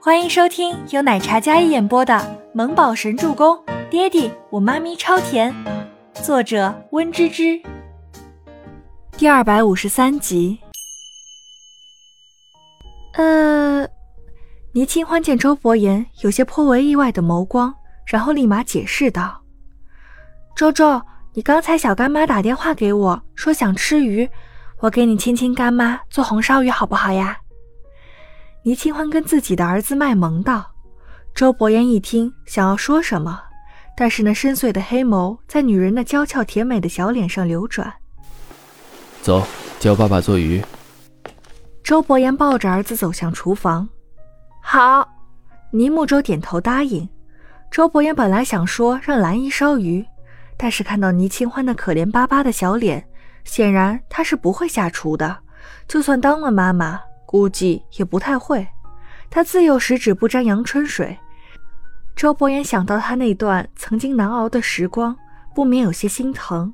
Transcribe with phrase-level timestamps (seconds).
[0.00, 2.14] 欢迎收听由奶茶嘉一演播的
[2.54, 3.56] 《萌宝神助攻》，
[3.90, 5.52] 爹地我妈咪超甜，
[6.22, 7.60] 作者温芝芝。
[9.16, 10.60] 第二百五十三集。
[13.14, 13.84] 呃，
[14.72, 17.74] 倪清欢见周伯言有些颇为意外的眸光，
[18.06, 19.42] 然后立马解释道
[20.54, 21.02] ：“周周，
[21.34, 24.30] 你刚才小干妈打电话给我说想吃鱼，
[24.78, 27.36] 我给你亲亲干妈做红烧鱼好不好呀？”
[28.68, 30.70] 倪清欢跟自己的儿子卖萌道。
[31.34, 33.40] 周伯言一听，想要说什么，
[33.96, 37.90] 但是那深邃的黑眸在女人那娇俏甜美的小脸上流转。
[39.22, 39.42] 走，
[39.80, 40.62] 教爸爸做鱼。
[41.82, 43.88] 周伯言抱着儿子走向厨房。
[44.62, 45.08] 好，
[45.70, 47.08] 倪木舟点头答应。
[47.70, 50.04] 周伯言本来想说让兰姨烧鱼，
[50.58, 53.02] 但是看到倪清欢那可怜巴巴的小脸，
[53.44, 55.38] 显然她是不会下厨的。
[55.86, 58.66] 就算当了妈妈，估计也不太会。
[59.28, 61.14] 他自幼十指不沾阳春水。
[62.16, 65.14] 周伯言想到他那段曾经难熬的时光，
[65.54, 66.72] 不免有些心疼，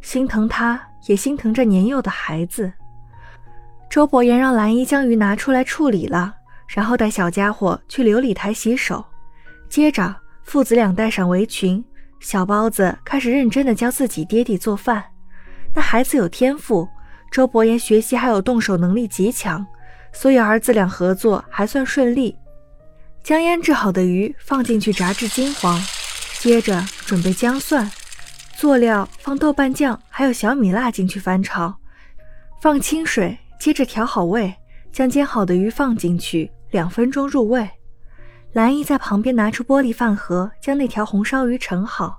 [0.00, 2.72] 心疼他，也心疼这年幼的孩子。
[3.90, 6.32] 周伯言让兰姨将鱼拿出来处理了，
[6.68, 9.04] 然后带小家伙去琉璃台洗手。
[9.68, 11.84] 接着，父子俩戴上围裙，
[12.20, 15.02] 小包子开始认真的教自己爹地做饭。
[15.74, 16.88] 那孩子有天赋，
[17.32, 19.66] 周伯言学习还有动手能力极强，
[20.12, 22.36] 所以儿子俩合作还算顺利。
[23.22, 25.80] 将腌制好的鱼放进去炸至金黄，
[26.38, 27.90] 接着准备姜蒜、
[28.56, 31.74] 佐料，放豆瓣酱还有小米辣进去翻炒，
[32.62, 34.54] 放清水，接着调好味，
[34.90, 37.68] 将煎好的鱼放进去，两分钟入味。
[38.52, 42.18] 兰姨在旁边拿出玻璃饭盒，将那条红烧鱼盛好。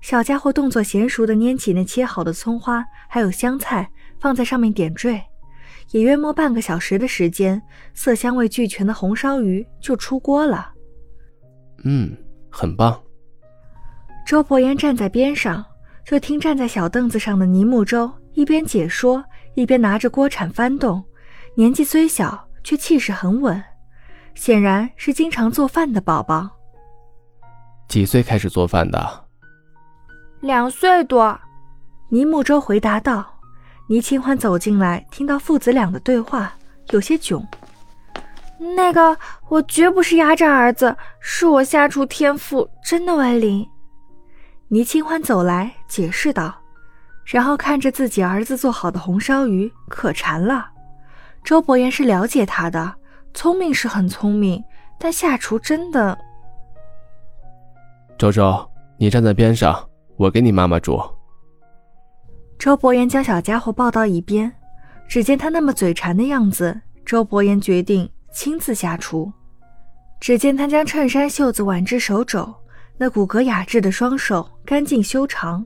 [0.00, 3.90] 小家伙动作娴熟地拈起那切好的葱花还有香菜，
[4.20, 5.22] 放在上面点缀。
[5.90, 7.60] 也约莫半个小时的时间，
[7.94, 10.72] 色香味俱全的红烧鱼就出锅了。
[11.84, 12.16] 嗯，
[12.50, 13.00] 很棒。
[14.26, 15.64] 周伯言站在边上，
[16.04, 19.24] 就听站在小凳子上的倪木舟一边解说，
[19.54, 21.04] 一边拿着锅铲翻动。
[21.54, 23.62] 年纪虽小，却气势很稳，
[24.34, 26.50] 显然是经常做饭的宝宝。
[27.86, 29.24] 几岁开始做饭的？
[30.40, 31.38] 两岁多。
[32.10, 33.33] 倪木舟回答道。
[33.86, 36.52] 倪清欢走进来，听到父子俩的对话，
[36.90, 37.46] 有些囧。
[38.76, 39.16] 那个，
[39.48, 43.66] 我绝不是压榨儿子，是我下厨天赋真的为零。
[44.68, 46.54] 倪清欢走来解释道，
[47.26, 50.66] 然后看着自己儿子做好的红烧鱼，可馋了。
[51.42, 52.94] 周伯言是了解他的，
[53.34, 54.64] 聪明是很聪明，
[54.98, 56.16] 但下厨真的……
[58.16, 58.66] 周周，
[58.96, 60.98] 你站在边上，我给你妈妈煮。
[62.58, 64.50] 周伯言将小家伙抱到一边，
[65.06, 69.30] 只见他那么嘴馋的样子，周伯言决定亲自下厨。
[70.20, 72.54] 只见他将衬衫袖子挽至手肘，
[72.96, 75.64] 那骨骼雅致的双手干净修长。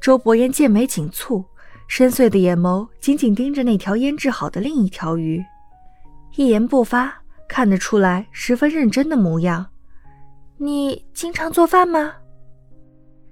[0.00, 1.44] 周伯言剑眉紧蹙，
[1.86, 5.44] 深邃的眼眸紧紧盯着那条腌制好的另一条鱼，
[6.36, 7.12] 一言不发，
[7.46, 9.66] 看得出来十分认真的模样。
[10.56, 12.14] 你经常做饭吗？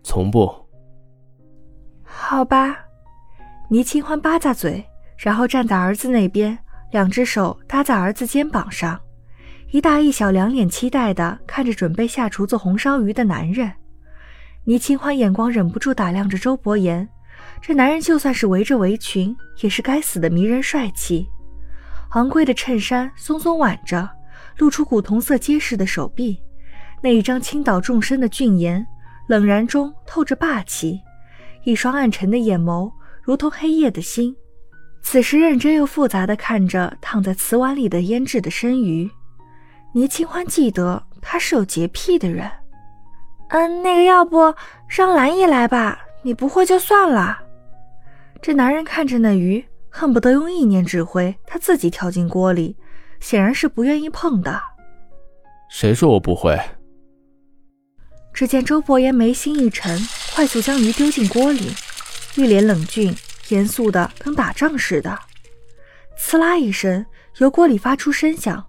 [0.03, 0.53] 从不。
[2.03, 2.77] 好吧。
[3.71, 4.83] 倪清欢吧咂嘴，
[5.19, 6.59] 然后站在儿子那边，
[6.91, 8.99] 两只手搭在儿子肩膀上，
[9.73, 13.71] 一大一小两眼期待地看着准备下厨做红烧鱼的男人。
[14.65, 17.07] 倪清欢眼光忍不住打量着周伯言，
[17.61, 21.29] 这男人就算是围着围裙，也是该死的迷人帅气。
[22.13, 24.09] 昂贵的衬衫松松挽着，
[24.57, 26.41] 露出古铜色结实的手臂，
[27.03, 28.87] 那一张倾倒众生的俊颜，
[29.27, 30.99] 冷然中透着霸气，
[31.65, 32.91] 一双暗沉的眼眸。
[33.29, 34.35] 如同黑夜的心，
[35.03, 39.07] 此时认真又复杂的看着躺在瓷碗里的腌制的生鱼。
[39.93, 42.51] 倪清欢记得他是有洁癖的人。
[43.51, 44.55] 嗯，那个要不
[44.89, 47.39] 让兰姨来吧，你不会就算了。
[48.41, 52.79] 这男人看着那鱼，恨不得用意念指挥他自己跳进锅里，
[53.21, 54.59] 显然是不愿意碰的。
[55.69, 56.59] 谁说我不会？
[58.33, 60.01] 只见周伯言眉心一沉，
[60.35, 61.73] 快速将鱼丢进锅里。
[62.39, 63.13] 一脸冷峻，
[63.49, 65.19] 严肃的跟打仗似的。
[66.17, 67.05] 呲啦一声，
[67.39, 68.65] 油锅里发出声响。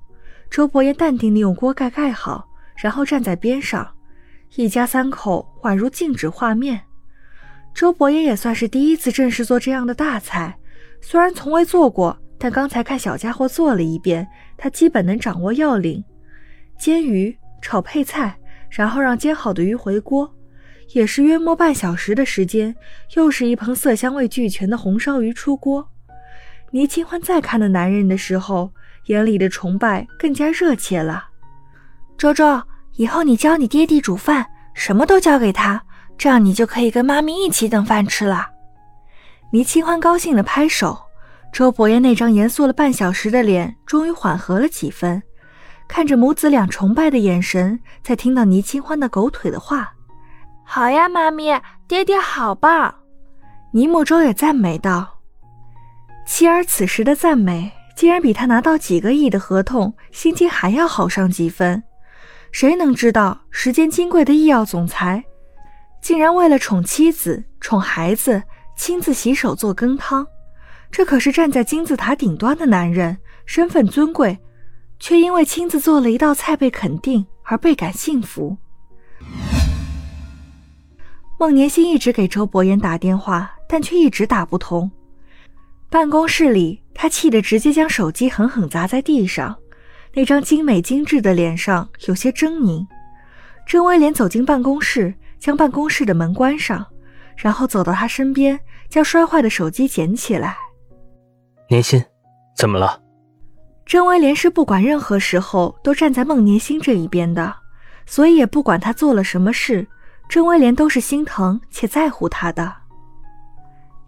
[0.49, 2.49] 周伯言淡定地用锅盖盖好，
[2.81, 3.87] 然后站在边上。
[4.55, 6.81] 一家三口宛如静止画面。
[7.75, 10.57] 周伯言也算是第一次正式做这样的大菜，
[10.99, 14.27] 虽然从未做过，但刚才看小家伙做了一遍，
[14.57, 16.03] 他基本能掌握要领。
[16.79, 18.35] 煎鱼、炒配菜，
[18.71, 20.33] 然后让煎好的鱼回锅。
[20.93, 22.75] 也是约莫半小时的时间，
[23.15, 25.87] 又是一盆色香味俱全的红烧鱼出锅。
[26.71, 28.71] 倪清欢再看那男人的时候，
[29.05, 31.25] 眼里的崇拜更加热切了。
[32.17, 32.61] 周周，
[32.95, 35.81] 以后你教你爹地煮饭，什么都交给他，
[36.17, 38.47] 这样你就可以跟妈咪一起等饭吃了。
[39.51, 40.97] 倪清欢高兴地拍手，
[41.51, 45.21] 周伯言那张严肃了半小时的脸终于缓和了几分，
[45.87, 49.91] 看着母子俩崇拜的眼神，在听到倪清欢的狗腿的话
[50.71, 52.93] ：“好呀，妈咪，爹爹好棒。”
[53.73, 55.19] 尼木周也赞美道。
[56.27, 61.81] 妻儿此时的赞美，竟然比他拿到几个亿的合同心情还要好上几分。
[62.51, 65.23] 谁能知道，时间金贵的医药总裁，
[66.03, 68.43] 竟然为了宠妻子、宠孩子，
[68.77, 70.23] 亲自洗手做羹汤？
[70.91, 73.17] 这可是站在金字塔顶端的男人，
[73.47, 74.37] 身份尊贵，
[74.99, 78.55] 却因为亲自做了一道菜被肯定而倍感幸福。
[81.39, 84.91] 孟年星一直给周伯言打电话，但却一直打不通。
[85.89, 89.55] 办公室里，他气得直接将手机狠狠砸在地上，
[90.13, 92.85] 那张精美精致的脸上有些狰狞。
[93.65, 96.85] 郑威廉走进办公室，将办公室的门关上，
[97.37, 98.59] 然后走到他身边，
[98.89, 100.57] 将摔坏的手机捡起来。
[101.69, 102.03] 年心，
[102.57, 103.01] 怎么了？
[103.85, 107.55] 郑威廉是不管任何时候都站在孟年心这一边的，
[108.05, 109.87] 所以也不管他做了什么事，
[110.29, 112.71] 郑威廉都是心疼且在乎他的。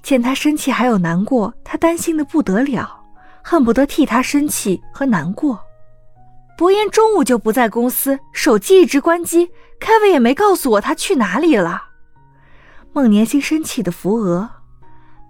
[0.03, 3.03] 见他生气还有难过，他担心的不得了，
[3.43, 5.59] 恨不得替他生气和难过。
[6.55, 11.85] 伯言中午就不在公司，手机一直关机，凯文也没告诉我他去哪里了。
[12.93, 14.47] 孟年星生气的扶额，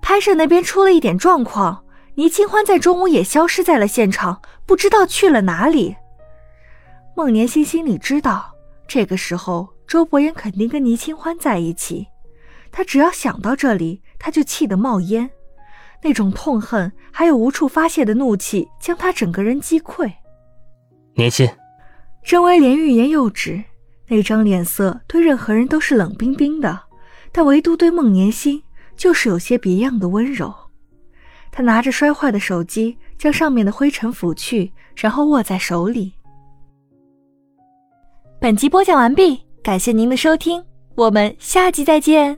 [0.02, 1.86] 拍摄那边出了一点状况，
[2.16, 5.96] 倪清欢在中午也消失在了现场，不知道去了哪里。
[7.16, 8.52] 孟年星心里知道，
[8.88, 12.08] 这个时候周伯言肯定跟倪清欢在一起，
[12.72, 14.02] 他只要想到这里。
[14.18, 15.30] 他就气得冒烟，
[16.02, 20.10] 那种痛恨还有无处发泄的怒气将他整个人击溃。
[21.16, 21.50] 年心，
[22.24, 23.62] 郑威廉欲言又止，
[24.08, 26.84] 那张脸色对任何人都是冷冰冰的，
[27.34, 28.64] 但唯独对孟年心
[28.96, 30.54] 就是有些别样的温柔。
[31.52, 36.14] 他拿着摔坏的手机，将上面的灰尘拂去，然后握在手里。
[38.40, 40.64] 本集播讲完毕，感谢您的收听，
[40.96, 42.38] 我们下集再见。